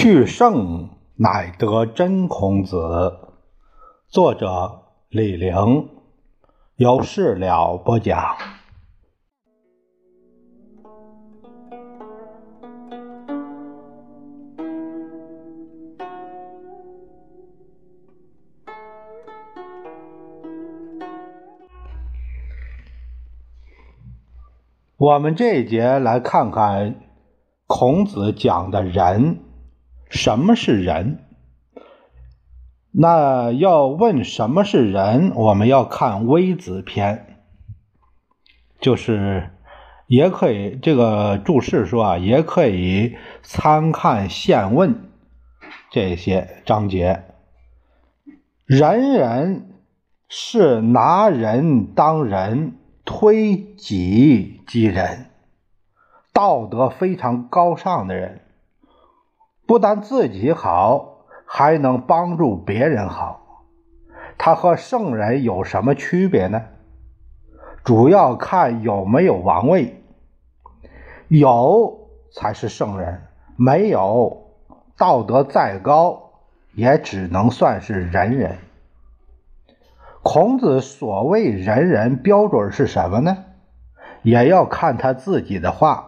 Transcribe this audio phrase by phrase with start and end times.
[0.00, 3.18] 去圣乃得真孔子。
[4.06, 5.88] 作者李陵，
[6.76, 8.36] 由事了不讲。
[24.96, 27.00] 我们这一节来看看
[27.66, 29.47] 孔子讲的人。
[30.10, 31.24] 什么是人？
[32.90, 37.36] 那要问什么是人，我们要看《微子》篇，
[38.80, 39.50] 就是
[40.06, 44.94] 也可以这个注释说啊，也可以参看《宪问》
[45.90, 47.24] 这些章节。
[48.64, 49.74] 人人
[50.28, 52.72] 是拿人当人，
[53.04, 55.26] 推己及人，
[56.32, 58.40] 道德非常高尚的人。
[59.68, 63.66] 不但自己好，还能帮助别人好。
[64.38, 66.62] 他和圣人有什么区别呢？
[67.84, 70.02] 主要看有没有王位，
[71.28, 73.20] 有才是圣人，
[73.56, 74.54] 没有，
[74.96, 76.30] 道德再高
[76.72, 78.56] 也只能算是人人。
[80.22, 83.44] 孔子所谓人人标准是什么呢？
[84.22, 86.07] 也要看他自己的话，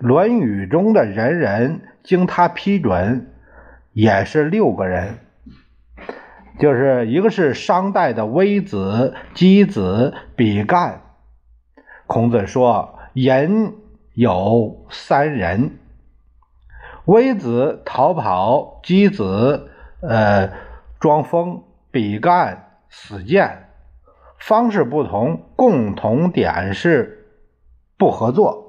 [0.00, 1.82] 论语》中的人人。
[2.02, 3.30] 经他批准，
[3.92, 5.18] 也是六个人，
[6.58, 11.02] 就是一个是商代的微子、箕子、比干。
[12.06, 13.74] 孔子说：“人
[14.14, 15.78] 有三人，
[17.04, 19.68] 微子逃跑，箕子
[20.00, 20.50] 呃
[20.98, 23.68] 装疯，比干死谏，
[24.38, 27.26] 方式不同，共同点是
[27.98, 28.59] 不合作。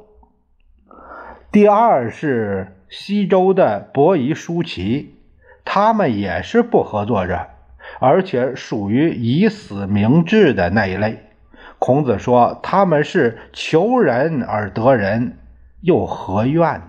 [1.51, 5.15] 第二是。”西周的伯夷、叔齐，
[5.63, 7.47] 他们也是不合作者，
[8.01, 11.23] 而且属于以死明志的那一类。
[11.79, 15.37] 孔子说他们是求人而得人，
[15.79, 16.87] 又何怨呢？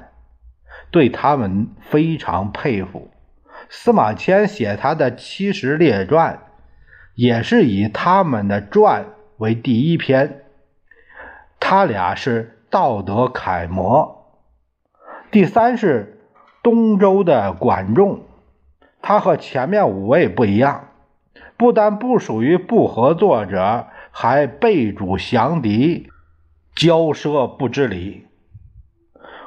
[0.90, 3.12] 对他们非常佩服。
[3.68, 6.34] 司马迁写他的《七十列传》，
[7.14, 9.06] 也是以他们的传
[9.36, 10.42] 为第一篇。
[11.60, 14.21] 他俩是道德楷模。
[15.32, 16.20] 第三是
[16.62, 18.20] 东周的管仲，
[19.00, 20.88] 他和前面五位不一样，
[21.56, 26.10] 不但不属于不合作者，还背主降敌，
[26.76, 28.26] 骄奢不知礼。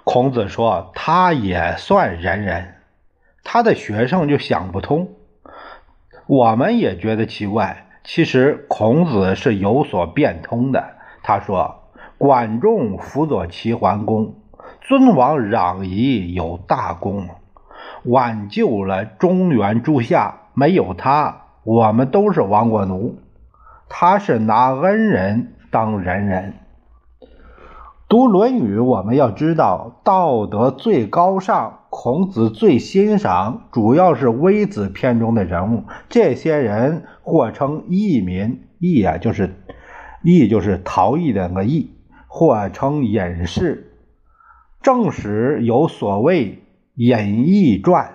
[0.04, 2.78] 孔子说他也算仁人，
[3.44, 5.10] 他的学生就想不通，
[6.26, 7.86] 我们也觉得奇怪。
[8.04, 10.96] 其实孔子是有所变通的。
[11.22, 11.84] 他说
[12.18, 14.42] 管仲辅佐齐桓公。
[14.88, 17.28] 尊王攘夷有大功，
[18.04, 20.42] 挽救了中原诸夏。
[20.54, 23.18] 没有他，我们都是亡国奴。
[23.90, 26.54] 他是拿恩人当人人。
[28.08, 35.86] 读《论语》，我们要知道道德最高尚，孔子最欣赏，主要是微子篇中的人物。
[36.10, 39.56] 这些人或称义民，义啊就是
[40.22, 41.90] 义就是逃逸的那个义，
[42.28, 43.85] 或称隐士。
[44.86, 46.46] 正史有所谓
[46.94, 48.06] 《隐逸传》，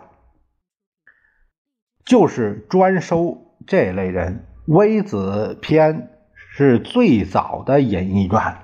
[2.04, 4.47] 就是专收这类人。
[4.66, 8.59] 微子篇是最早的隐逸传。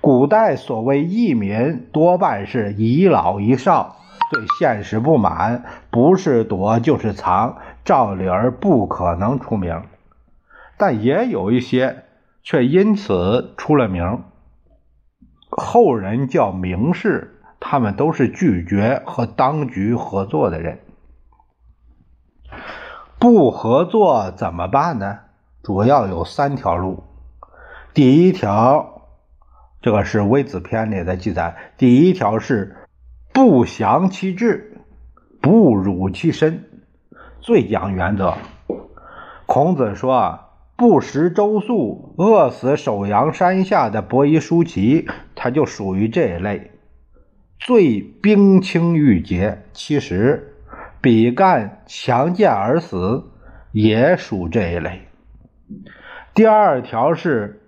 [0.00, 3.98] 古代所谓逸民，多半是一老一少，
[4.32, 5.62] 对现实不满，
[5.92, 9.84] 不是躲就是藏，照理儿不可能出名。
[10.76, 12.02] 但也有一些
[12.42, 14.24] 却因此出了名。
[15.60, 20.80] 后人叫名士，他们都是拒绝和当局合作的人。
[23.18, 25.18] 不合作怎么办呢？
[25.62, 27.04] 主要有三条路。
[27.92, 29.02] 第一条，
[29.82, 31.54] 这个是《微子篇》里的记载。
[31.76, 32.76] 第一条是
[33.34, 34.80] 不降其志，
[35.42, 36.64] 不辱其身，
[37.40, 38.34] 最讲原则。
[39.44, 40.46] 孔子说啊。
[40.80, 46.70] 不食周粟，饿死首阳山下的伯夷、叔齐，他就属于这一类，
[47.58, 49.62] 最冰清玉洁。
[49.74, 50.54] 其实，
[51.02, 53.24] 比干强健而死，
[53.72, 55.02] 也属这一类。
[56.32, 57.60] 第二条是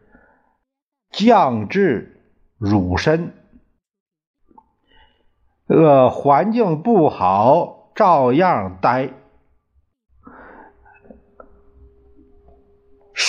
[1.10, 2.22] 降智
[2.56, 3.34] 辱身，
[5.66, 9.10] 呃，环境不好，照样待。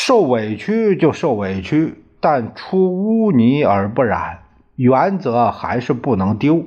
[0.06, 4.40] 受委屈就受委屈，但出污泥而不染，
[4.76, 6.66] 原则还是不能丢。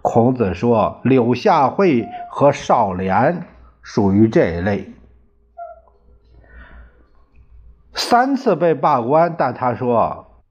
[0.00, 3.42] 孔子说：“柳下惠和少年
[3.82, 4.92] 属于这一类。
[7.92, 10.44] 三次被罢官，但他说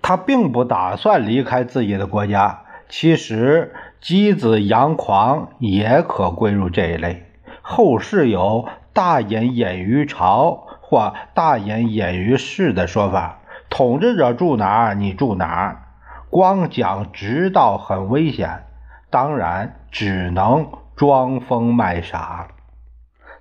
[0.00, 2.64] 他并不打算离开自己的国家。
[2.88, 3.72] 其实，
[4.02, 7.26] 箕子杨狂也可归入这一类。
[7.62, 13.38] 后世有‘大隐隐于朝’或‘大隐隐于市’的说法，
[13.70, 15.84] 统治者住哪儿，你住哪儿。
[16.28, 18.64] 光讲直道很危险。”
[19.08, 22.48] 当然只能装疯卖傻。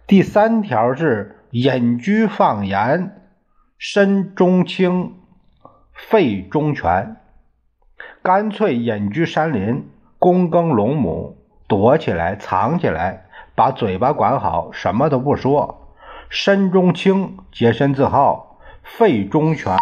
[0.07, 3.21] 第三条是隐居放言，
[3.77, 5.13] 身中轻，
[5.93, 7.15] 肺中全，
[8.21, 9.89] 干脆隐居山林，
[10.19, 11.37] 躬耕陇亩，
[11.67, 13.25] 躲起来，藏起来，
[13.55, 15.80] 把嘴巴管好，什么都不说。
[16.31, 19.77] 身中轻，洁身自好；肺中全，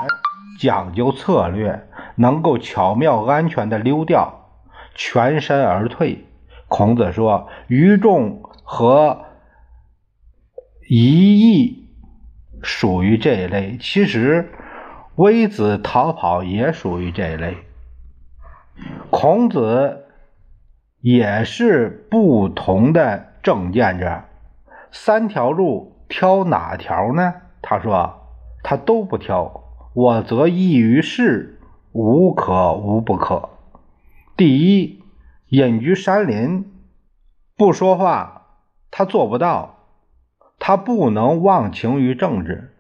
[0.60, 4.50] 讲究策略，能够巧妙安全的溜掉。
[4.96, 6.25] 全身而退。
[6.68, 9.25] 孔子说：“愚众和
[10.90, 11.88] 一义
[12.63, 13.78] 属于这一类。
[13.80, 14.52] 其实，
[15.16, 17.57] 微子逃跑也属于这一类。
[19.12, 20.06] 孔子
[21.00, 24.24] 也是不同的政见者。
[24.92, 27.36] 三条路挑哪条呢？
[27.62, 28.28] 他说
[28.64, 29.64] 他都不挑。
[29.94, 31.60] 我则异于事，
[31.94, 33.50] 无可无不可。”
[34.36, 35.04] 第一，
[35.50, 36.72] 隐居山林，
[37.58, 38.48] 不说话，
[38.92, 39.80] 他做不到，
[40.60, 42.76] 他不能忘情于政治，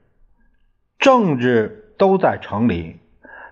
[0.97, 2.99] 政治都在城里，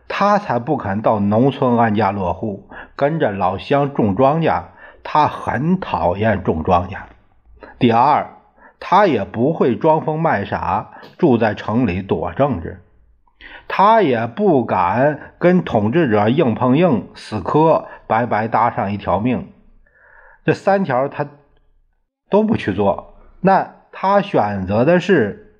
[0.07, 4.63] 他才不肯到农村安家落户，跟着老乡种庄稼，
[5.03, 6.99] 他很讨厌种庄稼。
[7.79, 8.36] 第二，
[8.79, 12.83] 他也不会装疯卖傻，住在城里躲政治。
[13.67, 19.51] 他也不敢跟统治者硬碰硬、死磕，白白搭上一条命。
[20.45, 21.27] 这三条他
[22.29, 25.55] 都不去做，那他选择的是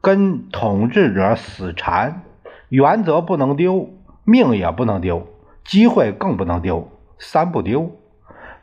[0.00, 2.22] 跟统治者死缠，
[2.68, 3.90] 原则不能丢，
[4.24, 5.28] 命也不能丢，
[5.64, 7.92] 机会更不能丢，三不丢。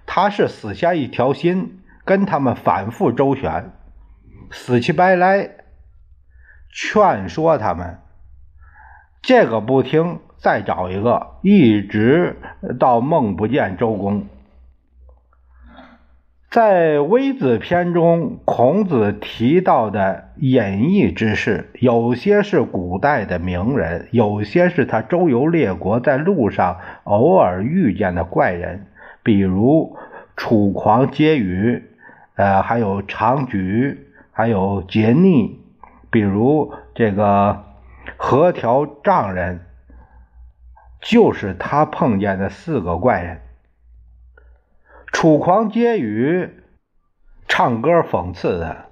[0.06, 3.72] 他是死下一条心，跟他们反复周旋，
[4.52, 5.50] 死乞白赖，
[6.72, 8.00] 劝说他们。
[9.22, 12.38] 这个不听，再找一个，一直
[12.80, 14.28] 到梦不见周公。
[16.50, 28.88] 在《微子》篇中，孔子提到的隐逸之士，有些是古代的名人，有些是他周游列国在路上偶尔遇见的怪人，
[29.22, 29.96] 比如
[30.36, 31.84] 楚狂皆语，
[32.36, 34.08] 呃，还有长举，
[34.40, 35.60] 还有桀逆，
[36.10, 37.66] 比如这个。
[38.16, 39.66] 何条丈人
[41.02, 43.42] 就是他碰见的四个怪人。
[45.12, 46.64] 楚狂皆语
[47.50, 48.86] 唱歌讽刺的，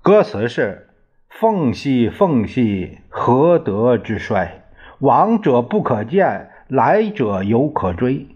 [0.00, 0.90] 歌词是
[1.28, 4.62] ：“凤兮凤兮，何德之衰？
[5.00, 8.28] 往者不可见，来者犹可追。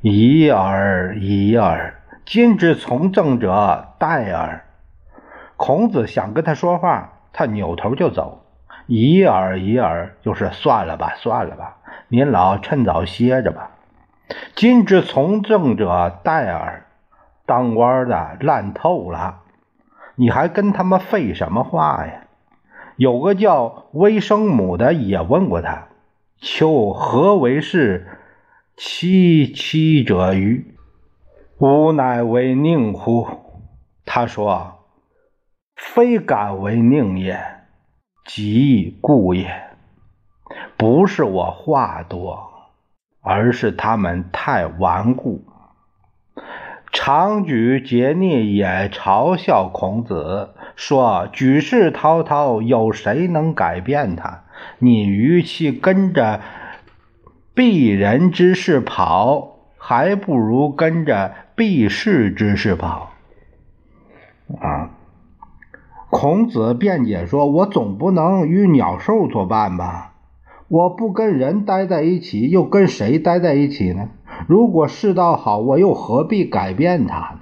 [0.00, 2.00] 已耳，已耳！
[2.24, 4.64] 今之从政者，殆而。”
[5.62, 8.46] 孔子想跟他说话，他扭头就走。
[8.86, 11.76] 一耳一耳，就是算了吧，算了吧，
[12.08, 13.72] 您老趁早歇着吧。
[14.54, 16.86] 今之从政者殆耳，
[17.44, 19.40] 当官的烂透了，
[20.14, 22.22] 你还跟他们废什么话呀？
[22.96, 25.88] 有个叫微生母的也问过他
[26.40, 28.08] ：“求何为是？
[28.78, 30.74] 戚戚者于？
[31.58, 33.28] 吾乃为宁乎？”
[34.06, 34.78] 他说
[36.00, 37.38] ：“非敢为宁也。”
[38.24, 39.64] 即故也，
[40.78, 42.48] 不是我话多，
[43.20, 45.44] 而是他们太顽固。
[46.90, 54.44] 常举桀逆也嘲笑孔子，说：“举世滔滔，有谁能改变他？
[54.78, 56.40] 你与其跟着
[57.54, 63.12] 鄙人之事跑，还不如跟着避世之事跑。”
[64.62, 64.92] 啊。
[66.10, 70.14] 孔子辩解说：“我总不能与鸟兽作伴吧？
[70.66, 74.08] 我不跟人待在一起，又跟谁待在一起呢？
[74.48, 77.40] 如果世道好，我又何必改变它呢？”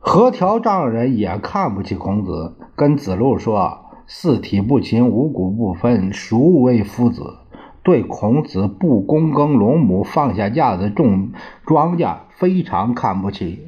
[0.00, 7.22] 何条丈人也看不起孔子，跟子路说：“四体不勤，五谷不分，孰为夫子？”
[7.84, 11.32] 对孔子不躬耕陇亩，放下架子种
[11.66, 13.65] 庄稼，非常看不起。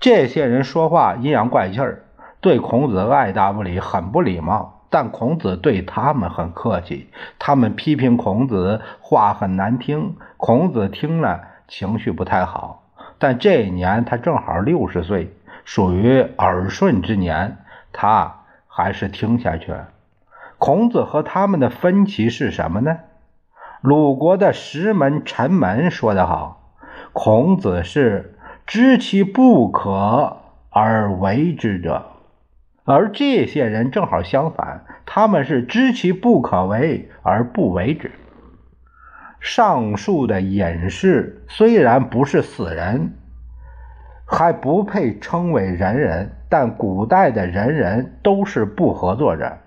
[0.00, 2.04] 这些人说话阴阳怪气儿，
[2.40, 4.74] 对孔子爱答不理，很不礼貌。
[4.90, 7.10] 但孔子对他们很客气。
[7.38, 12.84] 他们批评孔子话很难听，孔子听了情绪不太好。
[13.18, 17.58] 但这一年他正好六十岁，属于耳顺之年，
[17.92, 18.36] 他
[18.66, 19.88] 还是听下去了。
[20.56, 22.98] 孔子和他们的分歧是什么呢？
[23.82, 26.72] 鲁国的石门陈门说得好
[27.12, 28.37] ：“孔子是
[28.68, 30.36] 知其不可
[30.68, 32.04] 而为之者。”
[32.84, 38.10] 而这些人正好相反，他们是知其不可为而不为之。
[39.40, 43.12] 上述的隐士虽然不是死人，
[44.26, 49.58] 还不配称为仁人，但古代的仁人都是不合作者。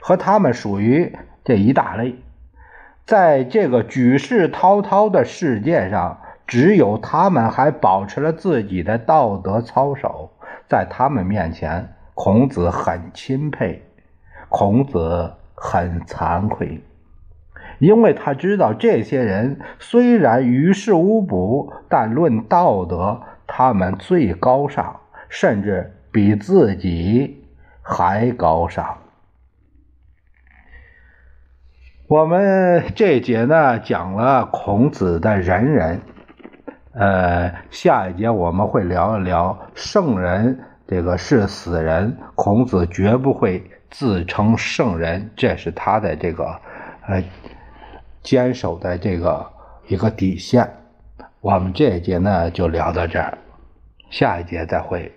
[0.00, 2.16] 和他们属于这一大类，
[3.04, 10.30] 在这个举世滔滔的世界上，只有他们还保持了自己的道德操守。
[10.68, 13.82] 在他们面前，孔子很钦佩，
[14.48, 16.82] 孔子很惭愧，
[17.78, 27.44] 因为他知道这些人虽然于事无补，但论道德，他们最高尚，甚至比自己
[27.80, 28.98] 还高尚。
[32.08, 36.00] 我们这节呢讲了孔子的仁人，
[36.98, 46.44] 呃，下一节我们会聊一聊圣人，这个是死人，孔子绝不会自称圣人，这是他的这个
[47.06, 47.22] 呃
[48.22, 49.46] 坚守的这个
[49.88, 50.68] 一个底线。
[51.40, 53.36] 我们这一节呢就聊到这儿，
[54.10, 55.15] 下一节再会。